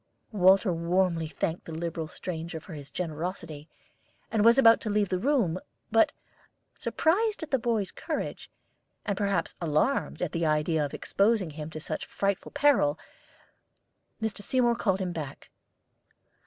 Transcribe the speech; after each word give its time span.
Walter 0.31 0.73
warmly 0.73 1.27
thanked 1.27 1.65
the 1.65 1.71
liberal 1.71 2.07
stranger 2.07 2.59
for 2.59 2.73
his 2.73 2.89
generosity, 2.89 3.69
and 4.31 4.43
was 4.43 4.57
about 4.57 4.81
to 4.81 4.89
leave 4.89 5.09
the 5.09 5.19
room; 5.19 5.59
but, 5.91 6.11
surprised 6.75 7.43
at 7.43 7.51
the 7.51 7.59
boy's 7.59 7.91
courage, 7.91 8.49
and 9.05 9.15
perhaps 9.15 9.53
alarmed 9.61 10.23
at 10.23 10.31
the 10.31 10.43
idea 10.43 10.83
of 10.83 10.95
exposing 10.95 11.51
him 11.51 11.69
to 11.69 11.79
such 11.79 12.07
frightful 12.07 12.49
peril, 12.49 12.97
Mr. 14.19 14.41
Seymour 14.41 14.73
called 14.75 15.01
him 15.01 15.11
back. 15.13 15.51